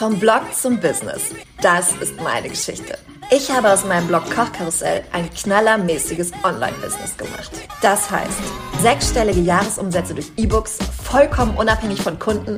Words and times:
Vom 0.00 0.18
Blog 0.18 0.44
zum 0.58 0.80
Business. 0.80 1.24
Das 1.60 1.92
ist 2.00 2.18
meine 2.22 2.48
Geschichte. 2.48 2.96
Ich 3.30 3.50
habe 3.50 3.70
aus 3.70 3.84
meinem 3.84 4.06
Blog 4.06 4.24
Kochkarussell 4.34 5.04
ein 5.12 5.28
knallermäßiges 5.28 6.32
Online-Business 6.42 7.18
gemacht. 7.18 7.50
Das 7.82 8.10
heißt, 8.10 8.40
sechsstellige 8.80 9.40
Jahresumsätze 9.40 10.14
durch 10.14 10.32
E-Books, 10.38 10.78
vollkommen 11.04 11.54
unabhängig 11.54 12.00
von 12.00 12.18
Kunden 12.18 12.56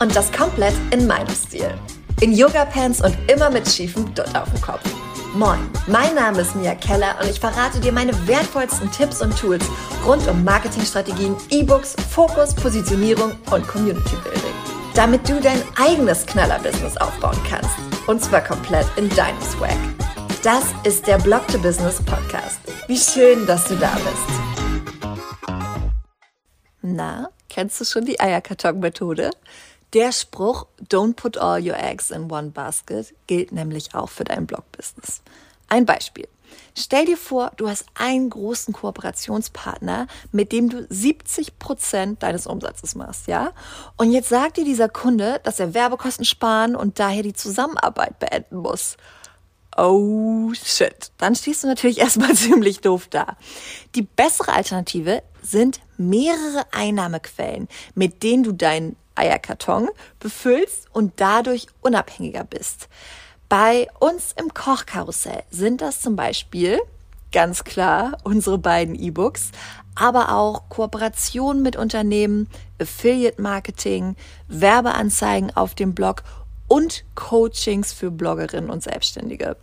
und 0.00 0.14
das 0.14 0.30
komplett 0.32 0.74
in 0.90 1.06
meinem 1.06 1.34
Stil. 1.34 1.72
In 2.20 2.34
Yoga-Pants 2.34 3.02
und 3.02 3.16
immer 3.26 3.48
mit 3.48 3.66
schiefem 3.66 4.14
Dutt 4.14 4.36
auf 4.36 4.50
dem 4.50 4.60
Kopf. 4.60 4.82
Moin, 5.34 5.60
mein 5.86 6.14
Name 6.14 6.42
ist 6.42 6.54
Mia 6.56 6.74
Keller 6.74 7.16
und 7.22 7.30
ich 7.30 7.40
verrate 7.40 7.80
dir 7.80 7.92
meine 7.92 8.12
wertvollsten 8.28 8.92
Tipps 8.92 9.22
und 9.22 9.34
Tools 9.38 9.64
rund 10.04 10.28
um 10.28 10.44
Marketingstrategien, 10.44 11.36
E-Books, 11.48 11.96
Fokus, 12.10 12.54
Positionierung 12.54 13.32
und 13.50 13.66
Community 13.66 14.16
Building 14.22 14.71
damit 14.94 15.28
du 15.28 15.40
dein 15.40 15.62
eigenes 15.76 16.26
Knaller-Business 16.26 16.96
aufbauen 16.96 17.38
kannst. 17.48 17.70
Und 18.06 18.22
zwar 18.22 18.42
komplett 18.42 18.86
in 18.96 19.08
deinem 19.10 19.40
Swag. 19.40 19.76
Das 20.42 20.64
ist 20.84 21.06
der 21.06 21.18
Blog 21.18 21.46
to 21.48 21.58
Business 21.58 22.02
Podcast. 22.02 22.60
Wie 22.88 22.98
schön, 22.98 23.46
dass 23.46 23.68
du 23.68 23.76
da 23.76 23.92
bist. 23.94 24.42
Na, 26.82 27.28
kennst 27.48 27.80
du 27.80 27.84
schon 27.84 28.04
die 28.04 28.20
Eierkarton-Methode? 28.20 29.30
Der 29.94 30.10
Spruch 30.10 30.66
Don't 30.90 31.14
put 31.14 31.38
all 31.38 31.60
your 31.60 31.76
eggs 31.76 32.10
in 32.10 32.30
one 32.30 32.50
basket 32.50 33.14
gilt 33.26 33.52
nämlich 33.52 33.94
auch 33.94 34.08
für 34.08 34.24
dein 34.24 34.46
Blog-Business. 34.46 35.22
Ein 35.68 35.86
Beispiel. 35.86 36.28
Stell 36.76 37.04
dir 37.04 37.16
vor, 37.16 37.52
du 37.56 37.68
hast 37.68 37.84
einen 37.94 38.30
großen 38.30 38.72
Kooperationspartner, 38.72 40.06
mit 40.30 40.52
dem 40.52 40.68
du 40.68 40.86
70 40.88 41.58
Prozent 41.58 42.22
deines 42.22 42.46
Umsatzes 42.46 42.94
machst, 42.94 43.26
ja? 43.26 43.52
Und 43.96 44.12
jetzt 44.12 44.28
sagt 44.28 44.56
dir 44.56 44.64
dieser 44.64 44.88
Kunde, 44.88 45.40
dass 45.44 45.60
er 45.60 45.74
Werbekosten 45.74 46.24
sparen 46.24 46.76
und 46.76 46.98
daher 46.98 47.22
die 47.22 47.34
Zusammenarbeit 47.34 48.18
beenden 48.18 48.56
muss. 48.56 48.96
Oh 49.76 50.52
shit. 50.54 51.12
Dann 51.18 51.34
stehst 51.34 51.64
du 51.64 51.68
natürlich 51.68 51.98
erstmal 52.00 52.34
ziemlich 52.34 52.80
doof 52.80 53.08
da. 53.08 53.36
Die 53.94 54.02
bessere 54.02 54.52
Alternative 54.52 55.22
sind 55.42 55.80
mehrere 55.96 56.64
Einnahmequellen, 56.72 57.68
mit 57.94 58.22
denen 58.22 58.42
du 58.42 58.52
deinen 58.52 58.96
Eierkarton 59.14 59.88
befüllst 60.20 60.88
und 60.92 61.14
dadurch 61.16 61.66
unabhängiger 61.80 62.44
bist. 62.44 62.88
Bei 63.52 63.86
uns 63.98 64.34
im 64.40 64.54
Kochkarussell 64.54 65.42
sind 65.50 65.82
das 65.82 66.00
zum 66.00 66.16
Beispiel 66.16 66.80
ganz 67.32 67.64
klar 67.64 68.16
unsere 68.24 68.56
beiden 68.56 68.94
E-Books, 68.94 69.50
aber 69.94 70.34
auch 70.34 70.70
Kooperationen 70.70 71.62
mit 71.62 71.76
Unternehmen, 71.76 72.48
Affiliate 72.80 73.42
Marketing, 73.42 74.16
Werbeanzeigen 74.48 75.54
auf 75.54 75.74
dem 75.74 75.92
Blog 75.92 76.22
und 76.66 77.04
Coachings 77.14 77.92
für 77.92 78.10
Bloggerinnen 78.10 78.70
und 78.70 78.82
Selbstständige. 78.82 79.58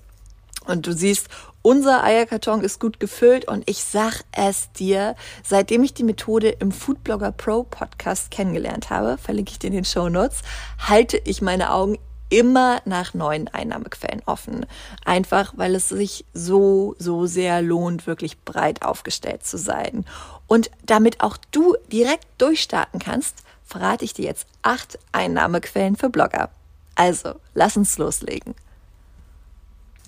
Und 0.68 0.86
du 0.86 0.94
siehst, 0.94 1.28
unser 1.64 2.04
Eierkarton 2.04 2.62
ist 2.62 2.80
gut 2.80 3.00
gefüllt 3.00 3.48
und 3.48 3.68
ich 3.68 3.84
sag 3.84 4.24
es 4.32 4.72
dir, 4.74 5.16
seitdem 5.44 5.84
ich 5.84 5.96
die 5.96 6.04
Methode 6.04 6.50
im 6.50 6.72
Foodblogger 6.72 7.32
Pro 7.32 7.64
Podcast 7.64 8.30
kennengelernt 8.30 8.92
habe, 8.92 9.18
verlinke 9.18 9.52
ich 9.52 9.58
dir 9.58 9.68
in 9.68 9.74
den 9.74 9.86
Show 9.86 10.10
Notes, 10.10 10.44
halte 10.78 11.20
ich 11.26 11.42
meine 11.42 11.74
Augen 11.74 11.98
immer 12.30 12.82
nach 12.86 13.14
neuen 13.14 13.48
Einnahmequellen 13.48 14.22
offen. 14.26 14.66
Einfach, 15.04 15.54
weil 15.56 15.76
es 15.76 15.90
sich 15.90 16.26
so, 16.34 16.96
so 17.00 17.26
sehr 17.26 17.62
lohnt, 17.62 18.08
wirklich 18.08 18.40
breit 18.42 18.84
aufgestellt 18.84 19.46
zu 19.46 19.58
sein. 19.58 20.06
Und 20.48 20.72
damit 20.86 21.22
auch 21.22 21.38
du 21.52 21.76
direkt 21.92 22.28
durchstarten 22.38 23.00
kannst, 23.00 23.44
verrate 23.66 24.06
ich 24.06 24.14
dir 24.14 24.26
jetzt 24.26 24.48
acht 24.62 24.98
Einnahmequellen 25.12 25.96
für 25.96 26.10
Blogger. 26.10 26.50
Also, 26.96 27.36
lass 27.54 27.78
uns 27.78 27.98
loslegen. 27.98 28.56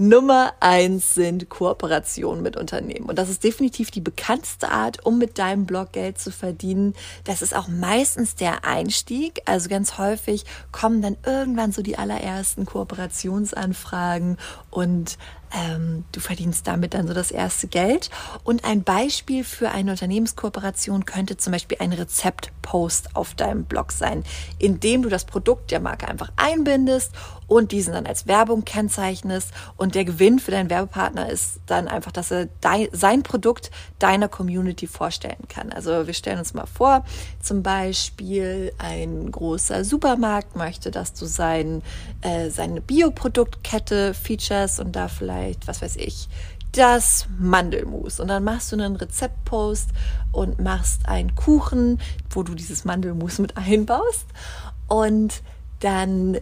Nummer 0.01 0.53
eins 0.61 1.13
sind 1.13 1.49
Kooperationen 1.49 2.41
mit 2.41 2.57
Unternehmen. 2.57 3.07
Und 3.07 3.19
das 3.19 3.29
ist 3.29 3.43
definitiv 3.43 3.91
die 3.91 4.01
bekannteste 4.01 4.69
Art, 4.69 5.05
um 5.05 5.19
mit 5.19 5.37
deinem 5.37 5.67
Blog 5.67 5.91
Geld 5.91 6.17
zu 6.17 6.31
verdienen. 6.31 6.95
Das 7.23 7.43
ist 7.43 7.55
auch 7.55 7.67
meistens 7.67 8.33
der 8.33 8.65
Einstieg. 8.65 9.43
Also 9.45 9.69
ganz 9.69 9.99
häufig 9.99 10.45
kommen 10.71 11.03
dann 11.03 11.17
irgendwann 11.23 11.71
so 11.71 11.83
die 11.83 11.99
allerersten 11.99 12.65
Kooperationsanfragen 12.65 14.37
und 14.71 15.19
ähm, 15.53 16.05
du 16.11 16.19
verdienst 16.19 16.67
damit 16.67 16.93
dann 16.93 17.07
so 17.07 17.13
das 17.13 17.31
erste 17.31 17.67
Geld. 17.67 18.09
Und 18.43 18.63
ein 18.63 18.83
Beispiel 18.83 19.43
für 19.43 19.69
eine 19.71 19.91
Unternehmenskooperation 19.91 21.05
könnte 21.05 21.37
zum 21.37 21.51
Beispiel 21.51 21.77
ein 21.79 21.93
Rezeptpost 21.93 23.15
auf 23.15 23.35
deinem 23.35 23.65
Blog 23.65 23.91
sein, 23.91 24.23
in 24.59 24.79
dem 24.79 25.01
du 25.01 25.09
das 25.09 25.25
Produkt 25.25 25.71
der 25.71 25.79
Marke 25.79 26.07
einfach 26.07 26.31
einbindest 26.37 27.11
und 27.47 27.73
diesen 27.73 27.93
dann 27.93 28.05
als 28.05 28.27
Werbung 28.27 28.63
kennzeichnest. 28.63 29.51
Und 29.75 29.95
der 29.95 30.05
Gewinn 30.05 30.39
für 30.39 30.51
deinen 30.51 30.69
Werbepartner 30.69 31.29
ist 31.29 31.59
dann 31.65 31.87
einfach, 31.87 32.11
dass 32.11 32.31
er 32.31 32.47
dein, 32.61 32.87
sein 32.93 33.23
Produkt 33.23 33.71
deiner 33.99 34.29
Community 34.29 34.87
vorstellen 34.87 35.47
kann. 35.49 35.71
Also 35.73 36.07
wir 36.07 36.13
stellen 36.13 36.39
uns 36.39 36.53
mal 36.53 36.65
vor, 36.65 37.03
zum 37.41 37.61
Beispiel 37.61 38.71
ein 38.77 39.31
großer 39.31 39.83
Supermarkt 39.83 40.55
möchte, 40.55 40.91
dass 40.91 41.13
du 41.13 41.25
sein, 41.25 41.81
äh, 42.21 42.49
seine 42.49 42.79
Bioproduktkette 42.79 44.13
features 44.13 44.79
und 44.79 44.95
da 44.95 45.09
vielleicht 45.09 45.40
vielleicht, 45.41 45.67
was 45.67 45.81
weiß 45.81 45.95
ich, 45.97 46.27
das 46.71 47.25
Mandelmus. 47.39 48.19
Und 48.19 48.27
dann 48.29 48.43
machst 48.43 48.71
du 48.71 48.75
einen 48.75 48.95
Rezeptpost 48.95 49.89
und 50.31 50.59
machst 50.59 51.07
einen 51.07 51.35
Kuchen, 51.35 51.99
wo 52.29 52.43
du 52.43 52.55
dieses 52.55 52.85
Mandelmus 52.85 53.39
mit 53.39 53.57
einbaust. 53.57 54.25
Und 54.87 55.41
dann 55.79 56.37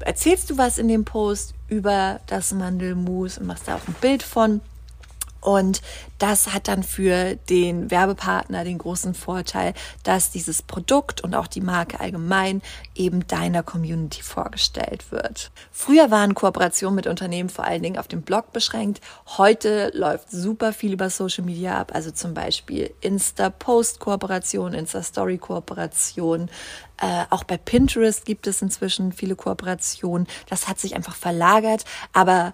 erzählst 0.00 0.48
du 0.50 0.58
was 0.58 0.78
in 0.78 0.88
dem 0.88 1.04
Post 1.04 1.54
über 1.68 2.20
das 2.26 2.52
Mandelmus 2.52 3.38
und 3.38 3.46
machst 3.46 3.68
da 3.68 3.76
auch 3.76 3.86
ein 3.86 3.94
Bild 4.00 4.22
von. 4.22 4.60
Und 5.40 5.80
das 6.18 6.52
hat 6.52 6.68
dann 6.68 6.82
für 6.82 7.36
den 7.48 7.90
Werbepartner 7.90 8.64
den 8.64 8.78
großen 8.78 9.14
Vorteil, 9.14 9.72
dass 10.02 10.30
dieses 10.30 10.62
Produkt 10.62 11.22
und 11.22 11.34
auch 11.34 11.46
die 11.46 11.62
Marke 11.62 11.98
allgemein 11.98 12.60
eben 12.94 13.26
deiner 13.26 13.62
Community 13.62 14.22
vorgestellt 14.22 15.10
wird. 15.10 15.50
Früher 15.72 16.10
waren 16.10 16.34
Kooperationen 16.34 16.94
mit 16.94 17.06
Unternehmen 17.06 17.48
vor 17.48 17.64
allen 17.64 17.82
Dingen 17.82 17.98
auf 17.98 18.08
dem 18.08 18.22
Blog 18.22 18.52
beschränkt. 18.52 19.00
Heute 19.38 19.90
läuft 19.94 20.30
super 20.30 20.72
viel 20.72 20.92
über 20.92 21.08
Social 21.08 21.44
Media 21.44 21.78
ab, 21.78 21.92
also 21.94 22.10
zum 22.10 22.34
Beispiel 22.34 22.92
Insta-Post-Kooperation, 23.00 24.74
Insta-Story-Kooperation. 24.74 26.50
Äh, 27.00 27.24
auch 27.30 27.44
bei 27.44 27.56
Pinterest 27.56 28.26
gibt 28.26 28.46
es 28.46 28.60
inzwischen 28.60 29.12
viele 29.12 29.34
Kooperationen. 29.34 30.26
Das 30.50 30.68
hat 30.68 30.78
sich 30.78 30.94
einfach 30.94 31.14
verlagert, 31.14 31.84
aber 32.12 32.52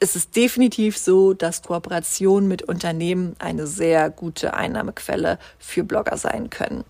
es 0.00 0.16
ist 0.16 0.36
definitiv 0.36 0.98
so, 0.98 1.34
dass 1.34 1.62
Kooperationen 1.62 2.48
mit 2.48 2.62
Unternehmen 2.62 3.36
eine 3.38 3.66
sehr 3.66 4.10
gute 4.10 4.54
Einnahmequelle 4.54 5.38
für 5.58 5.84
Blogger 5.84 6.16
sein 6.16 6.50
können. 6.50 6.84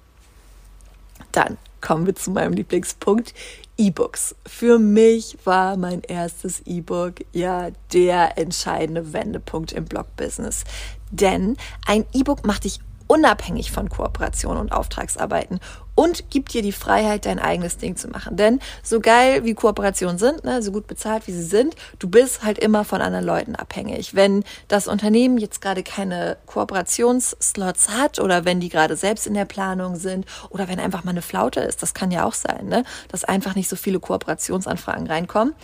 Dann 1.33 1.59
kommen 1.81 2.07
wir 2.07 2.15
zu 2.15 2.31
meinem 2.31 2.55
Lieblingspunkt. 2.55 3.35
E-Books. 3.77 4.37
Für 4.47 4.79
mich 4.79 5.37
war 5.45 5.77
mein 5.77 6.03
erstes 6.03 6.63
E-Book 6.65 7.17
ja 7.33 7.71
der 7.93 8.39
entscheidende 8.39 9.13
Wendepunkt 9.13 9.73
im 9.73 9.85
Blog-Business. 9.85 10.65
Denn 11.11 11.57
ein 11.87 12.07
E-Book 12.13 12.47
macht 12.47 12.65
dich 12.65 12.81
unabhängig 13.07 13.71
von 13.71 13.89
Kooperation 13.89 14.57
und 14.57 14.73
Auftragsarbeiten 14.73 15.61
und 15.95 16.31
gibt 16.31 16.53
dir 16.53 16.63
die 16.63 16.73
Freiheit, 16.73 17.27
dein 17.27 17.39
eigenes 17.39 17.77
Ding 17.77 17.97
zu 17.97 18.09
machen. 18.09 18.37
Denn 18.37 18.61
so 18.83 19.01
geil 19.01 19.45
wie 19.45 19.55
Kooperationen 19.55 20.19
sind, 20.19 20.45
ne, 20.45 20.63
so 20.63 20.73
gut 20.73 20.87
bezahlt 20.87 21.27
wie 21.27 21.33
sie 21.33 21.43
sind, 21.43 21.77
du 21.99 22.09
bist 22.09 22.43
halt 22.43 22.59
immer 22.59 22.85
von 22.85 23.01
anderen 23.01 23.25
Leuten 23.25 23.55
abhängig. 23.55 24.15
Wenn 24.15 24.45
das 24.69 24.89
Unternehmen 24.89 25.39
jetzt 25.39 25.61
gerade 25.61 25.83
keine 25.83 26.37
Kooperationsslots 26.47 27.91
hat 27.91 28.19
oder 28.19 28.45
wenn 28.45 28.61
die 28.61 28.69
gerade 28.69 28.97
selbst 28.97 29.27
in 29.27 29.35
der 29.35 29.45
Planung 29.45 29.97
sind 29.97 30.27
oder 30.51 30.69
wenn 30.69 30.81
einfach 30.81 31.05
mal 31.05 31.11
eine 31.11 31.23
Flaute 31.23 31.61
ist, 31.61 31.83
das 31.83 31.95
kann 31.95 32.11
ja 32.11 32.25
auch 32.25 32.35
sein, 32.35 32.67
ne, 32.67 32.85
dass 33.09 33.25
einfach 33.25 33.55
nicht 33.55 33.69
so 33.69 33.77
viele 33.77 34.01
Kooperationsanfragen 34.01 35.07
reinkommen, 35.07 35.55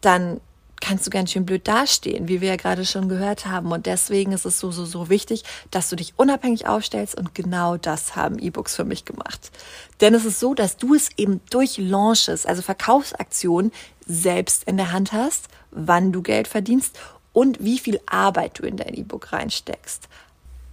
dann 0.00 0.40
kannst 0.82 1.06
du 1.06 1.10
ganz 1.10 1.30
schön 1.30 1.46
blöd 1.46 1.66
dastehen, 1.66 2.28
wie 2.28 2.40
wir 2.40 2.48
ja 2.48 2.56
gerade 2.56 2.84
schon 2.84 3.08
gehört 3.08 3.46
haben. 3.46 3.72
Und 3.72 3.86
deswegen 3.86 4.32
ist 4.32 4.44
es 4.44 4.58
so, 4.58 4.70
so, 4.70 4.84
so 4.84 5.08
wichtig, 5.08 5.44
dass 5.70 5.88
du 5.88 5.96
dich 5.96 6.12
unabhängig 6.16 6.66
aufstellst. 6.66 7.16
Und 7.16 7.34
genau 7.34 7.76
das 7.76 8.16
haben 8.16 8.38
E-Books 8.38 8.76
für 8.76 8.84
mich 8.84 9.04
gemacht. 9.04 9.52
Denn 10.00 10.12
es 10.12 10.24
ist 10.24 10.40
so, 10.40 10.54
dass 10.54 10.76
du 10.76 10.94
es 10.94 11.08
eben 11.16 11.40
durch 11.50 11.78
Launches, 11.78 12.44
also 12.44 12.60
Verkaufsaktionen, 12.60 13.72
selbst 14.06 14.64
in 14.64 14.76
der 14.76 14.92
Hand 14.92 15.12
hast, 15.12 15.46
wann 15.70 16.10
du 16.10 16.20
Geld 16.20 16.48
verdienst 16.48 16.98
und 17.32 17.62
wie 17.62 17.78
viel 17.78 18.00
Arbeit 18.06 18.58
du 18.58 18.64
in 18.64 18.76
dein 18.76 18.94
E-Book 18.94 19.32
reinsteckst. 19.32 20.08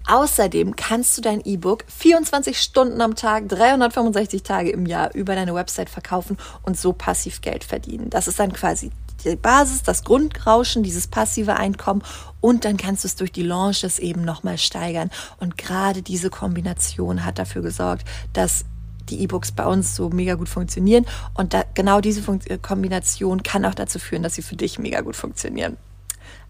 Außerdem 0.08 0.76
kannst 0.76 1.16
du 1.20 1.22
dein 1.22 1.46
E-Book 1.46 1.84
24 1.88 2.60
Stunden 2.60 3.00
am 3.00 3.16
Tag, 3.16 3.48
365 3.48 4.42
Tage 4.42 4.72
im 4.72 4.88
Jahr 4.88 5.14
über 5.14 5.36
deine 5.36 5.54
Website 5.54 5.92
verkaufen 5.92 6.38
und 6.64 6.80
so 6.80 6.94
passiv 6.94 7.42
Geld 7.42 7.64
verdienen. 7.64 8.10
Das 8.10 8.28
ist 8.28 8.40
dann 8.40 8.52
quasi 8.52 8.92
die 9.26 9.36
Basis, 9.36 9.84
das 9.84 10.04
Grundrauschen, 10.04 10.84
dieses 10.84 11.08
passive 11.08 11.56
Einkommen 11.56 12.04
und 12.42 12.66
dann 12.66 12.78
kannst 12.78 13.04
du 13.04 13.08
es 13.08 13.16
durch 13.16 13.32
die 13.32 13.44
Launches 13.44 14.00
eben 14.00 14.24
nochmal 14.24 14.58
steigern. 14.58 15.10
Und 15.40 15.58
gerade 15.58 16.02
diese 16.02 16.30
Kombination 16.30 17.26
hat 17.26 17.40
dafür 17.40 17.62
gesorgt, 17.62 18.06
dass 18.34 18.66
die 19.10 19.22
E-Books 19.22 19.52
bei 19.52 19.66
uns 19.66 19.96
so 19.96 20.10
mega 20.10 20.36
gut 20.36 20.50
funktionieren. 20.50 21.06
Und 21.34 21.54
da, 21.54 21.64
genau 21.74 22.02
diese 22.02 22.22
Fun 22.22 22.40
Kombination 22.62 23.44
kann 23.44 23.66
auch 23.66 23.74
dazu 23.74 24.00
führen, 24.00 24.24
dass 24.24 24.36
sie 24.36 24.42
für 24.42 24.56
dich 24.56 24.80
mega 24.80 25.02
gut 25.02 25.16
funktionieren. 25.16 25.78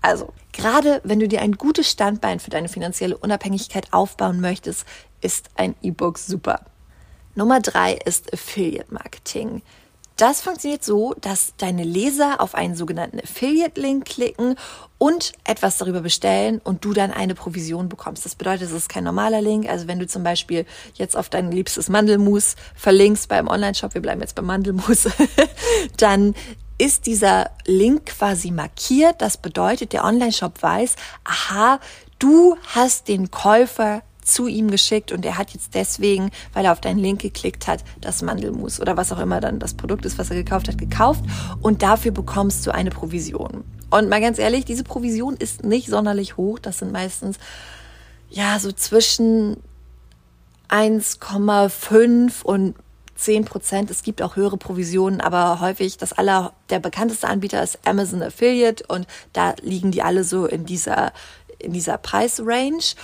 Also, 0.02 0.34
gerade 0.54 1.02
wenn 1.04 1.20
du 1.20 1.28
dir 1.28 1.42
ein 1.42 1.54
gutes 1.54 1.90
Standbein 1.90 2.40
für 2.40 2.50
deine 2.50 2.70
finanzielle 2.70 3.18
Unabhängigkeit 3.18 3.92
aufbauen 3.92 4.40
möchtest, 4.40 4.86
ist 5.22 5.50
ein 5.56 5.76
E-Book 5.82 6.18
super. 6.18 6.62
Nummer 7.36 7.60
drei 7.60 7.94
ist 7.94 8.34
Affiliate 8.34 8.94
Marketing. 8.94 9.62
Das 10.20 10.42
funktioniert 10.42 10.84
so, 10.84 11.16
dass 11.22 11.54
deine 11.56 11.86
Leser 11.86 12.42
auf 12.42 12.54
einen 12.54 12.76
sogenannten 12.76 13.22
Affiliate-Link 13.22 14.04
klicken 14.04 14.56
und 14.98 15.32
etwas 15.46 15.78
darüber 15.78 16.02
bestellen 16.02 16.60
und 16.62 16.84
du 16.84 16.92
dann 16.92 17.12
eine 17.12 17.36
Provision 17.36 17.88
bekommst. 17.88 18.26
Das 18.26 18.36
bedeutet, 18.36 18.64
es 18.64 18.74
ist 18.74 18.90
kein 18.90 19.06
normaler 19.06 19.42
Link. 19.42 19.70
Also 19.70 19.88
wenn 19.88 19.98
du 19.98 20.08
zum 20.08 20.24
Beispiel 20.24 20.66
jetzt 20.96 21.16
auf 21.16 21.30
dein 21.30 21.54
liebstes 21.54 21.88
Mandelmus 21.88 22.58
verlinkst 22.76 23.30
beim 23.30 23.48
Online-Shop, 23.48 23.94
wir 23.94 24.02
bleiben 24.02 24.20
jetzt 24.20 24.36
beim 24.36 24.48
Mandelmus, 24.48 25.08
dann 25.98 26.36
ist 26.78 27.06
dieser 27.06 27.52
Link 27.66 28.08
quasi 28.08 28.52
markiert. 28.52 29.22
Das 29.22 29.38
bedeutet, 29.38 29.94
der 29.94 30.04
Online-Shop 30.04 30.62
weiß, 30.62 30.98
aha, 31.24 31.80
du 32.20 32.58
hast 32.76 33.08
den 33.08 33.32
Käufer 33.32 34.02
zu 34.30 34.48
ihm 34.48 34.72
geschickt 34.72 35.12
und 35.12 35.26
er 35.26 35.38
hat 35.38 35.52
jetzt 35.52 35.76
deswegen, 35.76 36.32
weil 36.54 36.66
er 36.66 36.72
auf 36.72 36.82
deinen 36.82 37.00
Link 37.00 37.22
geklickt 37.22 37.68
hat, 37.68 37.84
das 38.02 38.22
Mandelmus 38.22 38.80
oder 38.80 38.98
was 38.98 39.12
auch 39.12 39.20
immer 39.20 39.40
dann 39.42 39.60
das 39.60 39.74
Produkt 39.74 40.06
ist, 40.06 40.18
was 40.18 40.30
er 40.30 40.36
gekauft 40.36 40.68
hat, 40.68 40.78
gekauft 40.78 41.24
und 41.62 41.82
dafür 41.84 42.12
bekommst 42.12 42.66
du 42.66 42.72
eine 42.74 42.90
Provision. 42.90 43.64
Und 43.90 44.10
mal 44.10 44.22
ganz 44.22 44.38
ehrlich, 44.38 44.66
diese 44.66 44.84
Provision 44.84 45.36
ist 45.36 45.64
nicht 45.64 45.88
sonderlich 45.88 46.38
hoch. 46.38 46.60
Das 46.60 46.78
sind 46.80 46.92
meistens 46.92 47.38
ja 48.30 48.60
so 48.60 48.72
zwischen 48.72 49.58
1,5 50.70 52.44
und 52.44 52.76
10 53.16 53.46
Prozent. 53.46 53.92
Es 53.92 54.04
gibt 54.04 54.22
auch 54.22 54.36
höhere 54.36 54.58
Provisionen, 54.58 55.22
aber 55.22 55.60
häufig 55.60 55.98
das 55.98 56.14
aller, 56.14 56.54
der 56.70 56.80
bekannteste 56.80 57.28
Anbieter 57.28 57.62
ist 57.62 57.80
Amazon 57.86 58.22
Affiliate 58.22 58.84
und 58.88 59.08
da 59.34 59.56
liegen 59.62 59.92
die 59.92 60.02
alle 60.02 60.24
so 60.24 60.46
in 60.46 60.66
dieser, 60.66 61.12
in 61.58 61.74
dieser 61.74 61.98
Preisrange. 61.98 62.96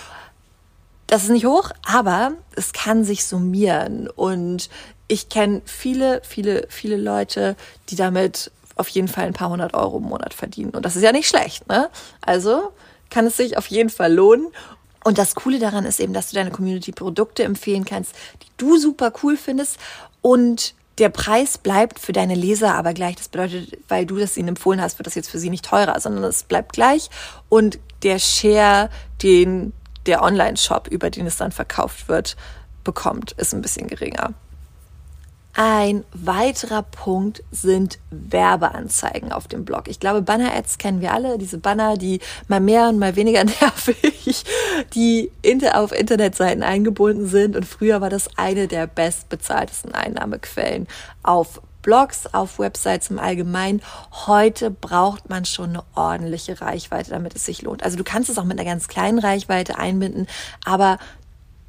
Das 1.07 1.23
ist 1.23 1.29
nicht 1.29 1.45
hoch, 1.45 1.71
aber 1.85 2.33
es 2.55 2.73
kann 2.73 3.03
sich 3.03 3.25
summieren 3.25 4.09
und 4.09 4.69
ich 5.07 5.29
kenne 5.29 5.61
viele, 5.65 6.21
viele, 6.23 6.65
viele 6.69 6.97
Leute, 6.97 7.55
die 7.89 7.95
damit 7.95 8.51
auf 8.75 8.87
jeden 8.89 9.07
Fall 9.07 9.25
ein 9.25 9.33
paar 9.33 9.49
hundert 9.49 9.73
Euro 9.73 9.97
im 9.97 10.03
Monat 10.03 10.33
verdienen. 10.33 10.71
Und 10.71 10.83
das 10.83 10.95
ist 10.95 11.03
ja 11.03 11.11
nicht 11.11 11.27
schlecht, 11.27 11.67
ne? 11.67 11.89
Also 12.21 12.71
kann 13.09 13.27
es 13.27 13.37
sich 13.37 13.57
auf 13.57 13.67
jeden 13.67 13.89
Fall 13.89 14.13
lohnen. 14.13 14.47
Und 15.03 15.19
das 15.19 15.35
Coole 15.35 15.59
daran 15.59 15.85
ist 15.85 15.99
eben, 15.99 16.13
dass 16.13 16.31
du 16.31 16.35
deine 16.35 16.49
Community 16.49 16.91
Produkte 16.91 17.43
empfehlen 17.43 17.85
kannst, 17.85 18.13
die 18.41 18.47
du 18.57 18.77
super 18.77 19.13
cool 19.21 19.37
findest 19.37 19.77
und 20.21 20.73
der 20.97 21.09
Preis 21.09 21.57
bleibt 21.57 21.99
für 21.99 22.13
deine 22.13 22.35
Leser 22.35 22.73
aber 22.73 22.93
gleich. 22.93 23.15
Das 23.17 23.27
bedeutet, 23.27 23.77
weil 23.89 24.05
du 24.05 24.17
das 24.17 24.37
ihnen 24.37 24.49
empfohlen 24.49 24.81
hast, 24.81 24.97
wird 24.97 25.07
das 25.07 25.15
jetzt 25.15 25.29
für 25.29 25.39
sie 25.39 25.49
nicht 25.49 25.65
teurer, 25.65 25.99
sondern 25.99 26.23
es 26.23 26.43
bleibt 26.43 26.73
gleich. 26.73 27.09
Und 27.49 27.79
der 28.01 28.17
Share, 28.17 28.89
den 29.21 29.73
der 30.05 30.21
Online-Shop, 30.21 30.87
über 30.87 31.09
den 31.09 31.27
es 31.27 31.37
dann 31.37 31.51
verkauft 31.51 32.07
wird, 32.07 32.35
bekommt, 32.83 33.33
ist 33.33 33.53
ein 33.53 33.61
bisschen 33.61 33.87
geringer. 33.87 34.33
Ein 35.57 36.03
weiterer 36.11 36.83
Punkt 36.83 37.41
sind 37.49 37.97
Werbeanzeigen 38.11 39.31
auf 39.31 39.47
dem 39.47 39.63
Blog. 39.63 39.87
Ich 39.87 40.01
glaube, 40.01 40.21
Banner-Ads 40.21 40.77
kennen 40.79 40.99
wir 40.99 41.13
alle. 41.13 41.37
Diese 41.37 41.57
Banner, 41.57 41.95
die 41.95 42.19
mal 42.49 42.59
mehr 42.59 42.89
und 42.89 42.99
mal 42.99 43.15
weniger 43.15 43.43
nervig, 43.61 44.43
die 44.93 45.31
auf 45.73 45.93
Internetseiten 45.93 46.61
eingebunden 46.61 47.27
sind. 47.27 47.55
Und 47.55 47.65
früher 47.65 48.01
war 48.01 48.09
das 48.09 48.37
eine 48.37 48.67
der 48.67 48.85
bestbezahltesten 48.85 49.93
Einnahmequellen 49.93 50.87
auf 51.23 51.61
Blogs, 51.85 52.25
auf 52.33 52.57
Websites 52.57 53.11
im 53.11 53.19
Allgemeinen. 53.19 53.81
Heute 54.25 54.71
braucht 54.71 55.29
man 55.29 55.45
schon 55.45 55.69
eine 55.69 55.83
ordentliche 55.93 56.59
Reichweite, 56.59 57.11
damit 57.11 57.35
es 57.35 57.45
sich 57.45 57.61
lohnt. 57.61 57.83
Also 57.83 57.95
du 57.95 58.03
kannst 58.03 58.27
es 58.27 58.39
auch 58.39 58.43
mit 58.43 58.59
einer 58.59 58.67
ganz 58.67 58.87
kleinen 58.87 59.19
Reichweite 59.19 59.77
einbinden, 59.77 60.25
aber 60.65 60.97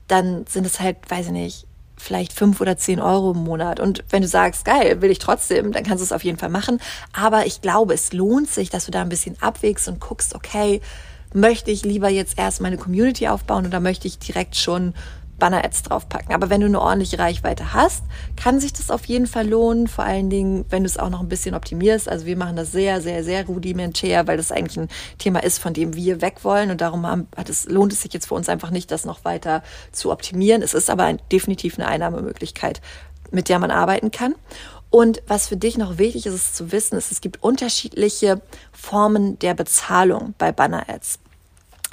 dann 0.09 0.47
sind 0.47 0.67
es 0.67 0.81
halt, 0.81 0.97
weiß 1.11 1.27
ich 1.27 1.33
nicht, 1.33 1.67
vielleicht 1.99 2.33
fünf 2.33 2.63
oder 2.63 2.79
zehn 2.79 2.99
Euro 2.99 3.33
im 3.33 3.45
Monat. 3.45 3.79
Und 3.79 4.05
wenn 4.09 4.23
du 4.23 4.29
sagst, 4.29 4.65
geil, 4.65 5.03
will 5.03 5.11
ich 5.11 5.19
trotzdem, 5.19 5.73
dann 5.73 5.85
kannst 5.85 6.01
du 6.01 6.05
es 6.05 6.13
auf 6.13 6.25
jeden 6.25 6.39
Fall 6.39 6.49
machen. 6.49 6.81
Aber 7.13 7.45
ich 7.45 7.61
glaube, 7.61 7.93
es 7.93 8.15
lohnt 8.15 8.49
sich, 8.49 8.71
dass 8.71 8.87
du 8.87 8.91
da 8.91 9.03
ein 9.03 9.11
bisschen 9.11 9.37
abwägst 9.43 9.87
und 9.87 10.01
guckst, 10.01 10.35
okay, 10.35 10.81
möchte 11.35 11.71
ich 11.71 11.85
lieber 11.85 12.09
jetzt 12.09 12.39
erst 12.39 12.63
meine 12.63 12.79
Community 12.79 13.29
aufbauen 13.29 13.67
oder 13.67 13.81
möchte 13.81 14.09
ich 14.09 14.19
direkt 14.19 14.57
schon 14.57 14.95
Banner-Ads 15.39 15.85
draufpacken. 15.85 16.35
Aber 16.35 16.51
wenn 16.51 16.61
du 16.61 16.67
eine 16.67 16.81
ordentliche 16.81 17.19
Reichweite 17.19 17.73
hast, 17.73 18.05
kann 18.37 18.61
sich 18.61 18.73
das 18.73 18.91
auf 18.91 19.05
jeden 19.07 19.27
Fall 19.27 19.49
lohnen. 19.49 19.87
Vor 19.87 20.05
allen 20.05 20.31
Dingen, 20.31 20.65
wenn 20.71 20.83
du 20.83 20.87
es 20.87 20.99
auch 20.99 21.11
noch 21.11 21.21
ein 21.21 21.29
bisschen 21.29 21.55
optimierst. 21.55 22.09
Also 22.09 22.27
wir 22.27 22.37
machen 22.37 22.57
das 22.57 22.73
sehr, 22.73 23.01
sehr, 23.01 23.23
sehr 23.25 23.47
rudimentär, 23.47 24.27
weil 24.27 24.37
das 24.37 24.53
eigentlich 24.53 24.79
ein 24.79 24.89
Thema 25.19 25.43
ist, 25.43 25.59
von 25.59 25.75
dem 25.75 25.95
wir 25.95 26.21
weg 26.21 26.45
wollen. 26.45 26.71
Und 26.71 26.81
darum 26.81 27.07
hat 27.07 27.49
es, 27.49 27.69
lohnt 27.69 27.93
es 27.93 28.03
sich 28.03 28.13
jetzt 28.13 28.29
für 28.29 28.35
uns 28.35 28.49
einfach 28.49 28.71
nicht, 28.71 28.91
das 28.91 29.05
noch 29.05 29.25
weiter 29.25 29.63
zu 29.93 30.11
optimieren. 30.11 30.63
Es 30.63 30.75
ist 30.75 30.91
aber 30.91 31.05
ein, 31.05 31.21
definitiv 31.31 31.79
eine 31.79 31.89
Einnahmemöglichkeit, 31.89 32.81
mit 33.31 33.49
der 33.49 33.59
man 33.59 33.71
arbeiten 33.71 34.11
kann. 34.11 34.35
Und 34.89 35.23
was 35.27 35.49
für 35.49 35.57
dich 35.57 35.77
noch 35.77 35.99
wichtig 35.99 36.27
ist, 36.27 36.35
ist 36.35 36.57
zu 36.57 36.73
wissen, 36.73 36.97
ist, 36.97 37.13
es 37.13 37.21
gibt 37.21 37.43
unterschiedliche 37.43 38.41
Formen 38.73 39.39
der 39.41 39.55
Bezahlung 39.55 40.35
bei 40.39 40.53
Banner-Ads. 40.53 41.19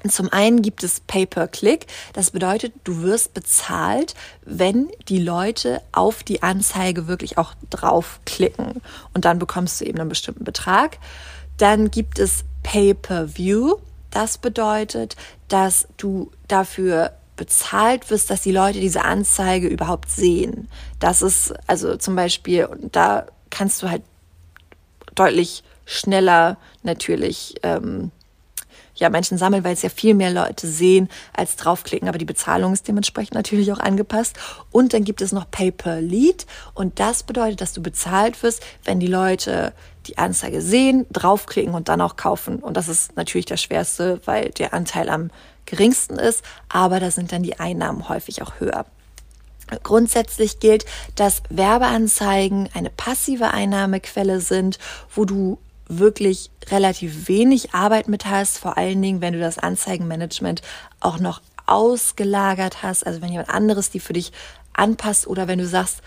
Zum 0.10 0.32
einen 0.32 0.62
gibt 0.62 0.84
es 0.84 1.00
Pay-per-Click. 1.02 1.88
Das 2.14 2.32
bedeutet, 2.32 2.74
du 2.84 3.02
wirst 3.02 3.34
bezahlt, 3.34 4.16
wenn 4.46 4.90
die 5.08 5.20
Leute 5.20 5.82
auf 5.92 6.24
die 6.24 6.44
Anzeige 6.44 7.08
wirklich 7.08 7.38
auch 7.38 7.54
draufklicken. 7.70 8.82
Und 9.14 9.26
dann 9.26 9.40
bekommst 9.40 9.80
du 9.80 9.86
eben 9.86 10.00
einen 10.00 10.10
bestimmten 10.10 10.44
Betrag. 10.44 10.98
Dann 11.58 11.92
gibt 11.92 12.20
es 12.20 12.44
Pay-per-View. 12.64 13.76
Das 14.12 14.38
bedeutet, 14.38 15.16
dass 15.48 15.88
du 15.98 16.32
dafür 16.48 17.14
bezahlt 17.36 18.10
wirst, 18.10 18.30
dass 18.30 18.42
die 18.42 18.52
Leute 18.52 18.80
diese 18.80 19.04
Anzeige 19.04 19.68
überhaupt 19.68 20.10
sehen. 20.10 20.70
Das 21.00 21.22
ist 21.22 21.54
also 21.68 21.96
zum 21.98 22.16
Beispiel, 22.16 22.70
da 22.92 23.26
kannst 23.50 23.82
du 23.82 23.90
halt 23.90 24.04
deutlich 25.16 25.64
schneller 25.86 26.58
natürlich 26.84 27.56
ähm, 27.64 28.12
ja 29.04 29.10
Menschen 29.10 29.38
sammeln, 29.38 29.64
weil 29.64 29.74
es 29.74 29.84
ja 29.84 29.90
viel 29.90 30.16
mehr 30.16 30.32
Leute 30.32 30.68
sehen 30.68 31.10
als 31.34 31.56
draufklicken. 31.56 32.10
Aber 32.10 32.18
die 32.18 32.26
Bezahlung 32.26 32.74
ist 32.74 32.88
dementsprechend 32.88 33.36
natürlich 33.36 33.72
auch 33.72 33.80
angepasst. 33.80 34.36
Und 34.72 34.94
dann 34.94 35.04
gibt 35.04 35.22
es 35.22 35.32
noch 35.32 35.50
Pay-per-Lead. 35.52 36.48
Und 36.74 37.00
das 37.00 37.24
bedeutet, 37.24 37.62
dass 37.62 37.74
du 37.74 37.82
bezahlt 37.84 38.42
wirst, 38.42 38.64
wenn 38.84 39.00
die 39.00 39.08
Leute 39.08 39.74
die 40.08 40.18
Anzeige 40.18 40.62
sehen, 40.62 41.06
draufklicken 41.12 41.74
und 41.74 41.88
dann 41.88 42.02
auch 42.02 42.16
kaufen. 42.16 42.58
Und 42.60 42.76
das 42.76 42.88
ist 42.88 43.16
natürlich 43.16 43.46
das 43.46 43.62
Schwerste, 43.62 44.20
weil 44.26 44.50
der 44.50 44.74
Anteil 44.74 45.10
am 45.10 45.30
geringsten 45.66 46.18
ist. 46.18 46.44
Aber 46.70 47.00
da 47.00 47.12
sind 47.12 47.32
dann 47.32 47.44
die 47.44 47.60
Einnahmen 47.60 48.10
häufig 48.10 48.42
auch 48.42 48.60
höher. 48.60 48.86
Grundsätzlich 49.82 50.60
gilt, 50.60 50.86
dass 51.16 51.42
Werbeanzeigen 51.50 52.70
eine 52.74 52.90
passive 52.90 53.52
Einnahmequelle 53.52 54.42
sind, 54.42 54.78
wo 55.16 55.26
du 55.26 55.58
wirklich 55.88 56.50
relativ 56.70 57.28
wenig 57.28 57.74
Arbeit 57.74 58.08
mit 58.08 58.26
hast, 58.26 58.58
vor 58.58 58.78
allen 58.78 59.02
Dingen, 59.02 59.22
wenn 59.22 59.34
du 59.34 59.40
das 59.40 59.60
Anzeigenmanagement 59.60 60.62
auch 61.00 61.20
noch 61.20 61.42
ausgelagert 61.66 62.84
hast, 62.84 63.06
also 63.06 63.22
wenn 63.22 63.32
jemand 63.32 63.50
anderes 63.50 63.90
die 63.90 64.00
für 64.00 64.14
dich 64.14 64.32
anpasst 64.74 65.28
oder 65.28 65.48
wenn 65.48 65.60
du 65.60 65.68
sagst, 65.68 66.02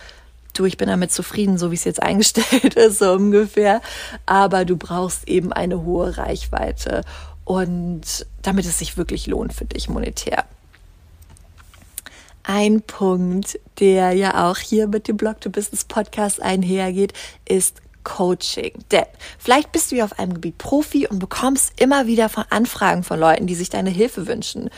du, 0.55 0.65
ich 0.65 0.77
bin 0.77 0.89
damit 0.89 1.13
zufrieden, 1.13 1.59
so 1.59 1.71
wie 1.71 1.75
es 1.75 1.85
jetzt 1.85 2.03
eingestellt 2.03 2.75
ist, 2.77 2.99
so 2.99 3.13
ungefähr, 3.13 3.81
aber 4.25 4.65
du 4.65 4.77
brauchst 4.77 5.29
eben 5.29 5.53
eine 5.53 5.83
hohe 5.85 6.17
Reichweite 6.17 7.03
und 7.45 8.27
damit 8.43 8.67
es 8.67 8.79
sich 8.79 8.97
wirklich 8.97 9.27
lohnt 9.27 9.53
für 9.53 9.65
dich 9.65 9.89
monetär. 9.89 10.45
Ein 12.43 12.81
Punkt, 12.83 13.59
der 13.81 14.13
ja 14.13 14.49
auch 14.49 14.59
hier 14.59 14.87
mit 14.87 15.09
dem 15.09 15.17
Blog 15.17 15.41
to 15.41 15.51
Business 15.51 15.85
Podcast 15.85 16.41
einhergeht, 16.41 17.13
ist 17.45 17.83
Coaching. 18.07 18.73
Denn 18.93 19.05
vielleicht 19.37 19.73
bist 19.73 19.91
du 19.91 19.97
ja 19.97 20.05
auf 20.05 20.19
einem 20.21 20.35
Gebiet 20.35 20.59
Profi 20.59 21.09
und 21.09 21.19
bekommst 21.19 21.81
immer 21.81 22.07
wieder 22.07 22.29
von 22.29 22.45
Anfragen 22.51 23.03
von 23.03 23.19
Leuten, 23.19 23.49
die 23.49 23.57
sich 23.57 23.69
deine 23.69 23.91
Hilfe 23.91 24.29
wünschen. 24.29 24.71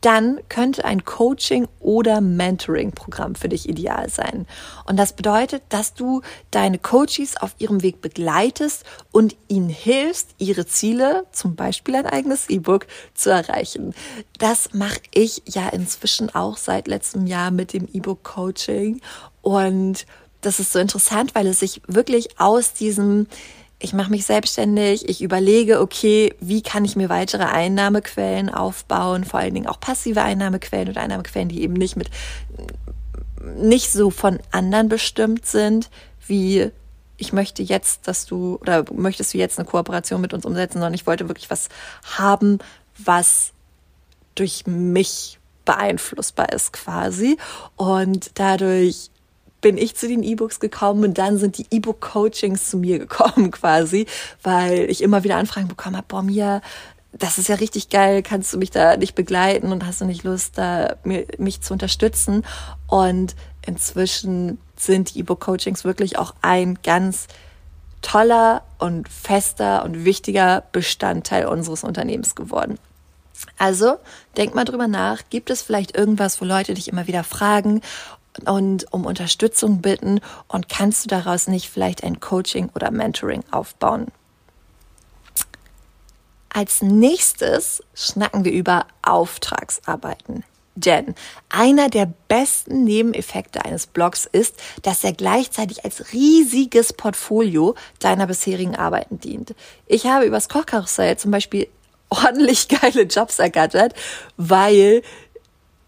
Dann 0.00 0.40
könnte 0.48 0.84
ein 0.84 1.04
Coaching 1.04 1.68
oder 1.78 2.20
Mentoring-Programm 2.20 3.36
für 3.36 3.48
dich 3.48 3.68
ideal 3.68 4.10
sein. 4.10 4.48
Und 4.84 4.98
das 4.98 5.12
bedeutet, 5.12 5.62
dass 5.68 5.94
du 5.94 6.22
deine 6.50 6.80
Coaches 6.80 7.36
auf 7.36 7.54
ihrem 7.58 7.84
Weg 7.84 8.00
begleitest 8.00 8.82
und 9.12 9.36
ihnen 9.46 9.68
hilfst, 9.68 10.34
ihre 10.38 10.66
Ziele, 10.66 11.24
zum 11.30 11.54
Beispiel 11.54 11.94
ein 11.94 12.06
eigenes 12.06 12.50
E-Book, 12.50 12.88
zu 13.14 13.30
erreichen. 13.30 13.94
Das 14.38 14.74
mache 14.74 14.98
ich 15.14 15.44
ja 15.46 15.68
inzwischen 15.68 16.34
auch 16.34 16.56
seit 16.56 16.88
letztem 16.88 17.28
Jahr 17.28 17.52
mit 17.52 17.72
dem 17.72 17.86
E-Book-Coaching. 17.86 19.00
Und 19.40 20.06
das 20.42 20.60
ist 20.60 20.72
so 20.72 20.78
interessant, 20.78 21.34
weil 21.34 21.46
es 21.46 21.60
sich 21.60 21.80
wirklich 21.86 22.38
aus 22.38 22.74
diesem 22.74 23.26
ich 23.82 23.92
mache 23.92 24.10
mich 24.10 24.24
selbstständig, 24.24 25.08
ich 25.08 25.22
überlege, 25.22 25.80
okay, 25.80 26.32
wie 26.38 26.62
kann 26.62 26.84
ich 26.84 26.94
mir 26.94 27.08
weitere 27.08 27.42
Einnahmequellen 27.42 28.48
aufbauen, 28.48 29.24
vor 29.24 29.40
allen 29.40 29.54
Dingen 29.54 29.66
auch 29.66 29.80
passive 29.80 30.22
Einnahmequellen 30.22 30.90
oder 30.90 31.00
Einnahmequellen, 31.00 31.48
die 31.48 31.62
eben 31.62 31.74
nicht 31.74 31.96
mit 31.96 32.08
nicht 33.56 33.90
so 33.90 34.10
von 34.10 34.38
anderen 34.52 34.88
bestimmt 34.88 35.46
sind, 35.46 35.90
wie 36.26 36.70
ich 37.16 37.32
möchte 37.32 37.62
jetzt, 37.62 38.06
dass 38.06 38.24
du 38.24 38.56
oder 38.60 38.84
möchtest 38.92 39.34
du 39.34 39.38
jetzt 39.38 39.58
eine 39.58 39.66
Kooperation 39.66 40.20
mit 40.20 40.32
uns 40.32 40.44
umsetzen, 40.44 40.74
sondern 40.74 40.94
ich 40.94 41.06
wollte 41.06 41.28
wirklich 41.28 41.50
was 41.50 41.68
haben, 42.16 42.58
was 42.98 43.52
durch 44.36 44.66
mich 44.66 45.38
beeinflussbar 45.64 46.52
ist 46.52 46.72
quasi. 46.72 47.36
Und 47.76 48.30
dadurch 48.34 49.10
bin 49.62 49.78
ich 49.78 49.96
zu 49.96 50.06
den 50.06 50.22
E-Books 50.22 50.60
gekommen 50.60 51.04
und 51.04 51.16
dann 51.16 51.38
sind 51.38 51.56
die 51.56 51.66
E-Book-Coachings 51.70 52.68
zu 52.68 52.76
mir 52.76 52.98
gekommen 52.98 53.50
quasi, 53.50 54.06
weil 54.42 54.90
ich 54.90 55.02
immer 55.02 55.24
wieder 55.24 55.36
Anfragen 55.36 55.68
bekommen 55.68 55.96
habe, 55.96 56.06
boah, 56.08 56.22
Mia, 56.22 56.60
das 57.12 57.38
ist 57.38 57.48
ja 57.48 57.56
richtig 57.56 57.88
geil, 57.88 58.22
kannst 58.22 58.52
du 58.52 58.58
mich 58.58 58.70
da 58.70 58.96
nicht 58.96 59.14
begleiten 59.14 59.72
und 59.72 59.86
hast 59.86 60.00
du 60.00 60.04
nicht 60.04 60.24
Lust, 60.24 60.58
da 60.58 60.96
mir, 61.04 61.26
mich 61.38 61.60
zu 61.60 61.72
unterstützen? 61.72 62.44
Und 62.86 63.34
inzwischen 63.66 64.58
sind 64.76 65.14
die 65.14 65.20
E-Book-Coachings 65.20 65.84
wirklich 65.84 66.18
auch 66.18 66.34
ein 66.42 66.78
ganz 66.82 67.28
toller 68.00 68.62
und 68.78 69.08
fester 69.08 69.84
und 69.84 70.04
wichtiger 70.04 70.64
Bestandteil 70.72 71.46
unseres 71.46 71.84
Unternehmens 71.84 72.34
geworden. 72.34 72.78
Also 73.58 73.96
denk 74.36 74.54
mal 74.54 74.64
drüber 74.64 74.88
nach, 74.88 75.22
gibt 75.30 75.50
es 75.50 75.62
vielleicht 75.62 75.96
irgendwas, 75.96 76.40
wo 76.40 76.44
Leute 76.44 76.74
dich 76.74 76.88
immer 76.88 77.06
wieder 77.06 77.24
fragen 77.24 77.80
und 78.46 78.92
um 78.92 79.04
Unterstützung 79.04 79.80
bitten 79.80 80.20
und 80.48 80.68
kannst 80.68 81.04
du 81.04 81.08
daraus 81.08 81.48
nicht 81.48 81.68
vielleicht 81.68 82.02
ein 82.04 82.20
Coaching 82.20 82.70
oder 82.74 82.90
Mentoring 82.90 83.44
aufbauen? 83.50 84.08
Als 86.48 86.82
nächstes 86.82 87.82
schnacken 87.94 88.44
wir 88.44 88.52
über 88.52 88.86
Auftragsarbeiten. 89.02 90.44
Denn 90.74 91.14
einer 91.50 91.88
der 91.90 92.12
besten 92.28 92.84
Nebeneffekte 92.84 93.64
eines 93.64 93.86
Blogs 93.86 94.26
ist, 94.30 94.56
dass 94.82 95.04
er 95.04 95.12
gleichzeitig 95.12 95.84
als 95.84 96.12
riesiges 96.12 96.94
Portfolio 96.94 97.74
deiner 97.98 98.26
bisherigen 98.26 98.76
Arbeiten 98.76 99.20
dient. 99.20 99.54
Ich 99.86 100.06
habe 100.06 100.24
übers 100.24 100.48
Kochkarussell 100.48 101.18
zum 101.18 101.30
Beispiel 101.30 101.68
ordentlich 102.08 102.68
geile 102.68 103.02
Jobs 103.02 103.38
ergattert, 103.38 103.94
weil 104.36 105.02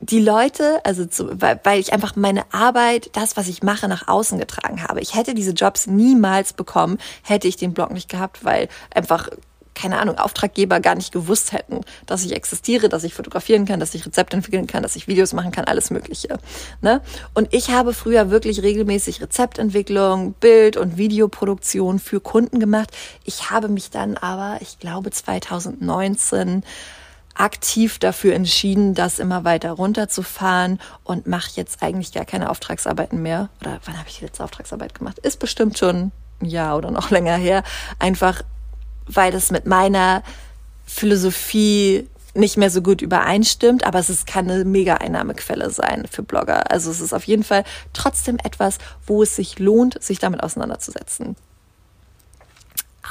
die 0.01 0.21
Leute, 0.21 0.81
also 0.85 1.07
zu, 1.07 1.41
weil, 1.41 1.61
weil 1.65 1.81
ich 1.81 1.93
einfach 1.93 2.17
meine 2.17 2.53
Arbeit, 2.53 3.11
das, 3.15 3.37
was 3.37 3.49
ich 3.49 3.63
mache, 3.63 3.89
nach 3.89 4.09
außen 4.09 4.39
getragen 4.39 4.83
habe. 4.83 5.01
Ich 5.01 5.15
hätte 5.15 5.35
diese 5.35 5.53
Jobs 5.53 5.87
niemals 5.87 6.53
bekommen, 6.53 6.99
hätte 7.23 7.49
ich 7.49 7.57
den 7.57 7.73
Blog 7.73 7.91
nicht 7.91 8.09
gehabt, 8.09 8.45
weil 8.45 8.69
einfach 8.95 9.29
keine 9.75 9.99
Ahnung, 9.99 10.19
Auftraggeber 10.19 10.81
gar 10.81 10.95
nicht 10.95 11.13
gewusst 11.13 11.53
hätten, 11.53 11.81
dass 12.07 12.25
ich 12.25 12.33
existiere, 12.33 12.89
dass 12.89 13.05
ich 13.05 13.15
fotografieren 13.15 13.67
kann, 13.67 13.81
dass 13.81 13.95
ich 13.95 14.07
Rezepte 14.07 14.37
entwickeln 14.37 14.67
kann, 14.67 14.83
dass 14.83 14.97
ich 14.97 15.09
Videos 15.09 15.33
machen 15.33 15.51
kann, 15.51 15.65
alles 15.65 15.91
Mögliche. 15.91 16.39
Ne? 16.81 17.01
Und 17.35 17.53
ich 17.53 17.71
habe 17.71 17.93
früher 17.93 18.31
wirklich 18.31 18.63
regelmäßig 18.63 19.21
Rezeptentwicklung, 19.21 20.35
Bild- 20.35 20.77
und 20.77 20.97
Videoproduktion 20.97 21.99
für 21.99 22.21
Kunden 22.21 22.61
gemacht. 22.61 22.91
Ich 23.25 23.51
habe 23.51 23.69
mich 23.69 23.91
dann 23.91 24.17
aber, 24.17 24.59
ich 24.63 24.79
glaube 24.79 25.11
2019, 25.11 26.63
aktiv 27.35 27.99
dafür 27.99 28.35
entschieden, 28.35 28.95
das 28.95 29.19
immer 29.19 29.45
weiter 29.45 29.73
runterzufahren 29.73 30.81
und 31.03 31.27
mache 31.27 31.51
jetzt 31.55 31.83
eigentlich 31.83 32.13
gar 32.13 32.25
keine 32.25 32.51
Auftragsarbeiten 32.51 33.21
mehr. 33.21 33.49
Oder 33.61 33.81
wann 33.85 33.99
habe 33.99 34.09
ich 34.09 34.19
die 34.19 34.25
letzte 34.25 34.45
Auftragsarbeit 34.45 34.95
gemacht? 34.95 35.19
Ist 35.19 35.41
bestimmt 35.41 35.79
schon 35.79 36.13
ein 36.41 36.47
Jahr 36.47 36.77
oder 36.77 36.91
noch 36.91 37.11
länger 37.11 37.37
her. 37.37 37.65
Einfach 37.99 38.43
weil 39.07 39.33
das 39.33 39.51
mit 39.51 39.67
meiner 39.67 40.23
Philosophie 40.87 42.09
nicht 42.35 42.57
mehr 42.57 42.71
so 42.71 42.83
gut 42.83 43.01
übereinstimmt, 43.01 43.85
aber 43.85 44.01
es 44.01 44.11
ist 44.11 44.27
keine 44.27 44.65
Mega-Einnahmequelle 44.65 45.71
sein 45.71 46.07
für 46.11 46.23
Blogger. 46.23 46.71
Also 46.71 46.91
es 46.91 47.01
ist 47.01 47.13
auf 47.13 47.25
jeden 47.25 47.45
Fall 47.45 47.65
trotzdem 47.93 48.39
etwas, 48.43 48.79
wo 49.07 49.23
es 49.23 49.37
sich 49.37 49.59
lohnt, 49.61 50.03
sich 50.03 50.19
damit 50.19 50.43
auseinanderzusetzen. 50.43 51.37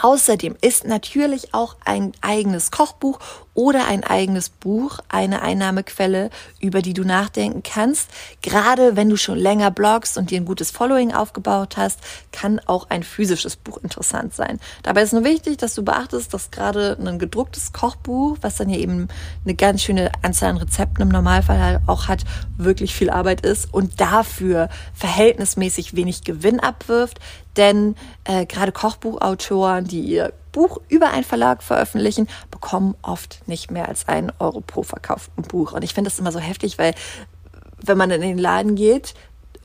Außerdem 0.01 0.58
ist 0.60 0.86
natürlich 0.86 1.53
auch 1.53 1.77
ein 1.86 2.12
eigenes 2.20 2.72
Kochbuch 2.72 3.20
oder 3.53 3.88
ein 3.88 4.03
eigenes 4.03 4.50
Buch 4.50 5.00
eine 5.10 5.41
Einnahmequelle, 5.41 6.29
über 6.60 6.81
die 6.81 6.93
du 6.93 7.03
nachdenken 7.03 7.62
kannst. 7.63 8.10
Gerade 8.41 8.95
wenn 8.95 9.10
du 9.10 9.17
schon 9.17 9.38
länger 9.38 9.72
bloggst 9.72 10.17
und 10.17 10.31
dir 10.31 10.39
ein 10.39 10.45
gutes 10.45 10.72
Following 10.72 11.13
aufgebaut 11.13 11.77
hast, 11.77 12.00
kann 12.31 12.60
auch 12.65 12.89
ein 12.89 13.03
physisches 13.03 13.55
Buch 13.55 13.77
interessant 13.77 14.33
sein. 14.33 14.60
Dabei 14.81 15.03
ist 15.03 15.13
nur 15.13 15.24
wichtig, 15.24 15.57
dass 15.57 15.75
du 15.75 15.83
beachtest, 15.83 16.33
dass 16.33 16.51
gerade 16.51 16.98
ein 17.00 17.19
gedrucktes 17.19 17.74
Kochbuch, 17.74 18.38
was 18.41 18.55
dann 18.55 18.69
ja 18.69 18.77
eben 18.77 19.07
eine 19.43 19.55
ganz 19.55 19.83
schöne 19.83 20.12
Anzahl 20.22 20.50
an 20.50 20.57
Rezepten 20.57 21.03
im 21.03 21.10
Normalfall 21.10 21.81
auch 21.86 22.07
hat, 22.07 22.24
wirklich 22.57 22.95
viel 22.95 23.10
Arbeit 23.10 23.41
ist 23.41 23.74
und 23.74 24.01
dafür 24.01 24.69
verhältnismäßig 24.93 25.95
wenig 25.95 26.24
Gewinn 26.24 26.60
abwirft. 26.60 27.19
Denn 27.55 27.95
äh, 28.24 28.48
gerade 28.48 28.72
Kochbuchautoren, 28.72 29.86
die 29.86 30.01
ihr 30.01 30.33
Buch 30.53 30.79
über 30.88 31.12
einen 31.12 31.25
Verlag 31.25 31.62
veröffentlichen, 31.62 32.29
bekommen 32.50 32.95
oft 33.01 33.45
nicht 33.48 33.69
mehr 33.69 33.89
als 33.89 34.07
einen 34.07 34.31
Euro 34.39 34.62
pro 34.62 34.83
verkauften 34.83 35.43
Buch. 35.43 35.74
Und 35.74 35.83
ich 35.83 35.93
finde 35.93 36.10
das 36.10 36.19
immer 36.19 36.31
so 36.31 36.39
heftig, 36.39 36.77
weil 36.77 36.95
wenn 37.81 37.98
man 37.98 38.10
in 38.12 38.22
den 38.22 38.38
Laden 38.38 38.75
geht, 38.75 39.13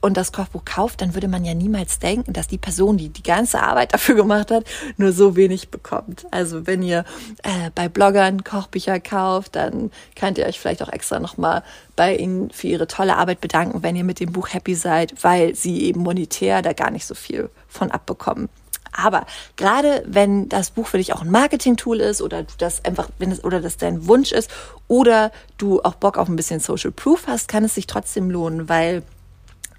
und 0.01 0.17
das 0.17 0.33
Kochbuch 0.33 0.65
kauft, 0.65 1.01
dann 1.01 1.15
würde 1.15 1.29
man 1.29 1.45
ja 1.45 1.55
niemals 1.55 1.99
denken, 1.99 2.33
dass 2.33 2.49
die 2.49 2.59
Person, 2.59 2.97
die 2.97 3.09
die 3.09 3.23
ganze 3.23 3.63
Arbeit 3.63 3.93
dafür 3.95 4.15
gemacht 4.15 4.51
hat, 4.51 4.65
nur 4.97 5.13
so 5.13 5.37
wenig 5.37 5.71
bekommt. 5.71 6.27
Also 6.31 6.67
wenn 6.67 6.83
ihr 6.83 7.05
äh, 7.43 7.71
bei 7.75 7.89
Bloggern 7.89 8.45
Kochbücher 8.45 9.01
kauft, 9.01 9.57
dann 9.57 9.91
könnt 10.17 10.39
ihr 10.39 10.47
euch 10.47 10.61
vielleicht 10.61 10.83
auch 10.83 10.93
extra 10.93 11.21
nochmal 11.21 11.63
bei 11.97 12.17
ihnen 12.17 12.51
für 12.51 12.69
ihre 12.69 12.87
tolle 12.87 13.17
Arbeit 13.17 13.41
bedanken, 13.41 13.83
wenn 13.83 13.97
ihr 13.97 14.05
mit 14.05 14.21
dem 14.21 14.33
Buch 14.33 14.49
happy 14.53 14.75
seid, 14.75 15.25
weil 15.25 15.55
sie 15.55 15.83
eben 15.83 16.03
monetär 16.03 16.63
da 16.63 16.73
gar 16.73 16.91
nicht 16.91 17.07
so 17.07 17.15
viel 17.15 17.51
von 17.67 17.91
abbekommen. 17.91 18.49
Aber 18.93 19.27
gerade 19.57 20.05
wenn 20.07 20.49
das 20.49 20.71
Buch 20.71 20.87
für 20.87 20.99
dich 20.99 21.13
auch 21.13 21.23
ein 21.23 21.31
Marketing-Tool 21.31 22.01
ist 22.01 22.23
oder 22.23 22.43
du 22.43 22.53
das 22.59 22.85
einfach, 22.85 23.09
wenn 23.19 23.31
es, 23.31 23.45
oder 23.45 23.61
das 23.61 23.77
dein 23.77 24.07
Wunsch 24.07 24.33
ist 24.33 24.51
oder 24.89 25.31
du 25.57 25.83
auch 25.83 25.95
Bock 25.95 26.19
auf 26.19 26.29
ein 26.29 26.37
bisschen 26.37 26.61
Social 26.61 26.91
Proof 26.91 27.27
hast, 27.27 27.49
kann 27.49 27.65
es 27.65 27.75
sich 27.75 27.87
trotzdem 27.87 28.31
lohnen, 28.31 28.69
weil 28.69 29.03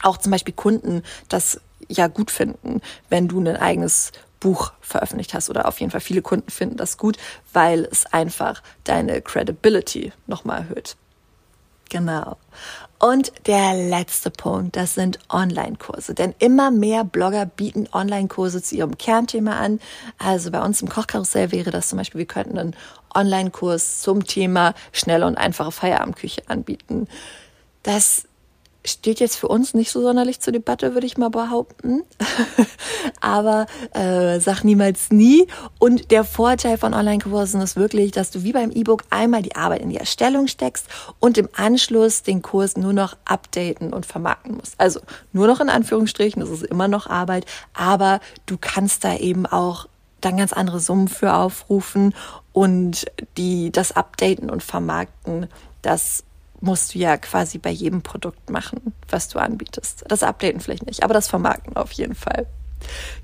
auch 0.02 0.18
zum 0.18 0.32
Beispiel 0.32 0.54
Kunden 0.54 1.04
das 1.28 1.60
ja 1.88 2.08
gut 2.08 2.32
finden, 2.32 2.82
wenn 3.10 3.28
du 3.28 3.40
ein 3.40 3.58
eigenes 3.58 4.12
Buch 4.40 4.72
veröffentlicht 4.80 5.34
hast 5.34 5.50
oder 5.50 5.68
auf 5.68 5.80
jeden 5.80 5.92
Fall 5.92 6.02
viele 6.02 6.22
Kunden 6.22 6.50
finden 6.50 6.78
das 6.78 6.98
gut, 6.98 7.18
weil 7.52 7.88
es 7.92 8.06
einfach 8.06 8.62
deine 8.84 9.22
Credibility 9.22 10.14
nochmal 10.28 10.60
erhöht. 10.60 10.96
Genau. 11.90 12.38
Und 13.00 13.32
der 13.48 13.74
letzte 13.74 14.30
Punkt, 14.30 14.76
das 14.76 14.94
sind 14.94 15.20
Online-Kurse. 15.30 16.14
Denn 16.14 16.36
immer 16.40 16.70
mehr 16.70 17.04
Blogger 17.04 17.46
bieten 17.46 17.88
Online-Kurse 17.92 18.62
zu 18.62 18.76
ihrem 18.76 18.98
Kernthema 18.98 19.58
an. 19.58 19.80
Also 20.18 20.52
bei 20.52 20.62
uns 20.62 20.82
im 20.82 20.90
Kochkarussell 20.90 21.52
wäre 21.52 21.72
das 21.72 21.90
zum 21.90 21.98
Beispiel, 21.98 22.20
wir 22.20 22.26
könnten 22.26 22.58
einen 22.58 22.76
Online-Kurs 23.16 24.02
zum 24.02 24.26
Thema 24.26 24.74
schnelle 24.92 25.26
und 25.26 25.38
einfache 25.38 25.72
Feierabendküche 25.72 26.44
anbieten. 26.48 27.08
Das 27.84 28.26
steht 28.86 29.20
jetzt 29.20 29.36
für 29.36 29.48
uns 29.48 29.74
nicht 29.74 29.92
so 29.92 30.02
sonderlich 30.02 30.40
zur 30.40 30.54
Debatte, 30.54 30.94
würde 30.94 31.06
ich 31.06 31.18
mal 31.18 31.30
behaupten. 31.30 32.04
Aber 33.22 33.66
äh, 33.94 34.40
sag 34.40 34.64
niemals 34.64 35.12
nie. 35.12 35.48
Und 35.80 36.12
der 36.12 36.24
Vorteil 36.24 36.78
von 36.78 36.94
Online-Kursen 36.94 37.62
ist 37.62 37.76
wirklich, 37.76 38.12
dass 38.12 38.32
du 38.32 38.44
wie 38.44 38.54
beim 38.54 38.72
E-Book 38.72 39.04
einmal 39.10 39.42
die 39.42 39.56
Arbeit 39.56 39.82
in 39.82 39.90
die 39.90 39.98
Erstellung 39.98 40.48
steckst 40.48 40.88
und 41.20 41.38
im 41.38 41.50
Anschluss 41.56 42.24
den 42.24 42.42
Kurs 42.42 42.78
nur 42.78 42.94
noch 42.94 43.18
updaten 43.26 43.94
und 43.94 44.06
vermarkten 44.06 44.56
musst. 44.56 44.76
Also 44.78 45.02
nur 45.34 45.48
noch 45.48 45.60
in 45.60 45.70
Anführungsstrichen, 45.70 46.40
das 46.40 46.50
ist 46.50 46.64
immer 46.64 46.88
noch 46.88 47.08
Arbeit, 47.08 47.46
aber 47.74 48.22
du 48.46 48.58
kannst 48.60 49.04
da 49.04 49.16
eben 49.16 49.46
auch 49.46 49.88
dann 50.22 50.38
ganz 50.38 50.54
andere 50.54 50.80
Summen 50.80 51.08
für 51.08 51.34
aufrufen 51.34 52.14
und 52.52 53.06
die 53.38 53.72
das 53.72 53.94
updaten 53.94 54.50
und 54.50 54.64
vermarkten, 54.64 55.48
das 55.82 56.24
musst 56.62 56.94
du 56.94 57.00
ja 57.00 57.18
quasi 57.18 57.58
bei 57.58 57.70
jedem 57.70 58.02
Produkt 58.02 58.50
machen, 58.50 58.94
was 59.10 59.30
du 59.30 59.40
anbietest. 59.40 60.04
Das 60.08 60.24
Updaten 60.24 60.60
vielleicht 60.60 60.86
nicht, 60.86 61.04
aber 61.04 61.14
das 61.14 61.28
Vermarkten 61.28 61.76
auf 61.76 61.92
jeden 61.92 62.16
Fall. 62.16 62.48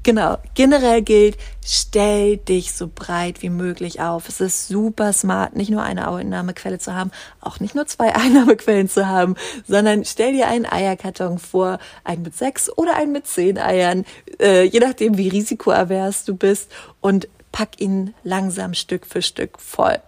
Genau. 0.03 0.37
Generell 0.53 1.01
gilt, 1.01 1.37
stell 1.65 2.37
dich 2.37 2.73
so 2.73 2.89
breit 2.93 3.41
wie 3.41 3.49
möglich 3.49 4.01
auf. 4.01 4.29
Es 4.29 4.41
ist 4.41 4.67
super 4.67 5.13
smart, 5.13 5.55
nicht 5.55 5.69
nur 5.69 5.81
eine 5.81 6.11
Einnahmequelle 6.11 6.77
zu 6.77 6.93
haben, 6.93 7.11
auch 7.41 7.59
nicht 7.59 7.75
nur 7.75 7.87
zwei 7.87 8.15
Einnahmequellen 8.15 8.89
zu 8.89 9.07
haben, 9.07 9.35
sondern 9.67 10.05
stell 10.05 10.33
dir 10.33 10.47
einen 10.47 10.65
Eierkarton 10.65 11.39
vor, 11.39 11.79
einen 12.03 12.23
mit 12.23 12.35
sechs 12.35 12.69
oder 12.77 12.95
einen 12.95 13.11
mit 13.11 13.27
zehn 13.27 13.57
Eiern, 13.57 14.05
äh, 14.39 14.63
je 14.63 14.79
nachdem, 14.79 15.17
wie 15.17 15.29
risikoavers 15.29 16.25
du 16.25 16.35
bist 16.35 16.71
und 17.01 17.27
pack 17.51 17.79
ihn 17.79 18.13
langsam 18.23 18.73
Stück 18.73 19.05
für 19.05 19.21
Stück 19.21 19.59
voll. 19.59 19.99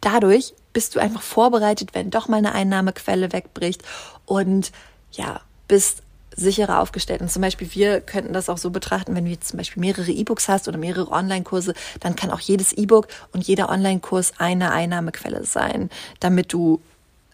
Dadurch 0.00 0.54
bist 0.78 0.94
du 0.94 1.00
einfach 1.00 1.22
vorbereitet, 1.22 1.88
wenn 1.92 2.08
doch 2.08 2.28
mal 2.28 2.36
eine 2.36 2.54
Einnahmequelle 2.54 3.32
wegbricht 3.32 3.82
und 4.26 4.70
ja, 5.10 5.40
bist 5.66 6.04
sicherer 6.36 6.78
aufgestellt. 6.78 7.20
Und 7.20 7.32
zum 7.32 7.42
Beispiel, 7.42 7.68
wir 7.74 8.00
könnten 8.00 8.32
das 8.32 8.48
auch 8.48 8.58
so 8.58 8.70
betrachten, 8.70 9.16
wenn 9.16 9.24
du 9.24 9.32
jetzt 9.32 9.48
zum 9.48 9.56
Beispiel 9.56 9.80
mehrere 9.80 10.12
E-Books 10.12 10.46
hast 10.46 10.68
oder 10.68 10.78
mehrere 10.78 11.10
Online-Kurse, 11.10 11.74
dann 11.98 12.14
kann 12.14 12.30
auch 12.30 12.38
jedes 12.38 12.72
E-Book 12.72 13.08
und 13.32 13.42
jeder 13.48 13.70
Online-Kurs 13.70 14.34
eine 14.38 14.70
Einnahmequelle 14.70 15.42
sein, 15.42 15.90
damit 16.20 16.52
du 16.52 16.80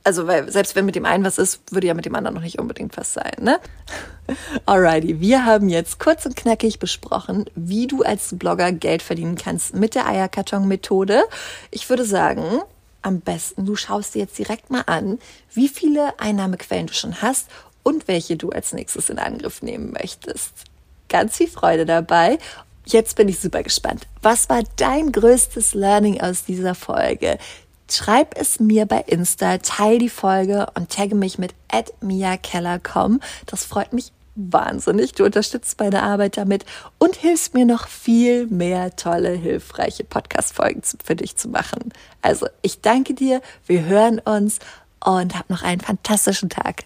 Also, 0.04 0.26
weil 0.26 0.50
selbst 0.50 0.74
wenn 0.74 0.86
mit 0.86 0.96
dem 0.96 1.04
einen 1.04 1.26
was 1.26 1.36
ist, 1.36 1.60
würde 1.70 1.86
ja 1.86 1.92
mit 1.92 2.06
dem 2.06 2.14
anderen 2.14 2.36
noch 2.36 2.42
nicht 2.42 2.58
unbedingt 2.58 2.96
was 2.96 3.12
sein, 3.12 3.34
ne? 3.40 3.60
Alrighty, 4.64 5.20
wir 5.20 5.44
haben 5.44 5.68
jetzt 5.68 5.98
kurz 5.98 6.24
und 6.24 6.34
knackig 6.34 6.78
besprochen, 6.78 7.44
wie 7.54 7.88
du 7.88 8.04
als 8.04 8.38
Blogger 8.38 8.72
Geld 8.72 9.02
verdienen 9.02 9.36
kannst 9.36 9.74
mit 9.74 9.94
der 9.94 10.06
Eierkarton-Methode. 10.06 11.24
Ich 11.70 11.90
würde 11.90 12.06
sagen, 12.06 12.62
am 13.04 13.20
besten 13.20 13.66
du 13.66 13.76
schaust 13.76 14.14
dir 14.14 14.20
jetzt 14.20 14.38
direkt 14.38 14.70
mal 14.70 14.82
an, 14.87 15.18
wie 15.52 15.68
viele 15.68 16.18
Einnahmequellen 16.18 16.87
du 16.87 16.94
schon 16.94 17.23
hast 17.23 17.49
und 17.82 18.08
welche 18.08 18.37
du 18.37 18.50
als 18.50 18.73
nächstes 18.73 19.11
in 19.11 19.18
Angriff 19.18 19.62
nehmen 19.62 19.92
möchtest. 19.92 20.52
Ganz 21.08 21.37
viel 21.37 21.49
Freude 21.49 21.84
dabei. 21.84 22.38
Jetzt 22.87 23.16
bin 23.16 23.28
ich 23.28 23.38
super 23.38 23.62
gespannt. 23.62 24.06
Was 24.23 24.49
war 24.49 24.62
dein 24.76 25.12
größtes 25.12 25.75
Learning 25.75 26.20
aus 26.20 26.44
dieser 26.44 26.75
Folge? 26.75 27.38
Schreib 27.90 28.38
es 28.38 28.61
mir 28.61 28.87
bei 28.87 29.00
Insta, 29.06 29.58
teil 29.58 29.99
die 29.99 30.08
Folge 30.08 30.66
und 30.75 30.90
tagge 30.90 31.14
mich 31.14 31.38
mit 31.38 31.54
@miakeller.com. 32.00 33.20
Das 33.46 33.64
freut 33.64 33.92
mich 33.92 34.12
wahnsinnig. 34.35 35.12
Du 35.12 35.25
unterstützt 35.25 35.79
meine 35.79 36.03
Arbeit 36.03 36.37
damit 36.37 36.64
und 36.99 37.17
hilfst 37.17 37.55
mir 37.55 37.64
noch 37.64 37.88
viel 37.88 38.47
mehr 38.47 38.97
tolle, 38.97 39.31
hilfreiche 39.31 40.05
Podcast-Folgen 40.05 40.83
für 41.05 41.17
dich 41.17 41.37
zu 41.37 41.49
machen. 41.49 41.93
Also, 42.23 42.47
ich 42.62 42.81
danke 42.81 43.14
dir. 43.14 43.41
Wir 43.67 43.85
hören 43.85 44.19
uns 44.19 44.59
und 45.05 45.38
hab 45.38 45.50
noch 45.50 45.62
einen 45.62 45.81
fantastischen 45.81 46.49
Tag. 46.49 46.85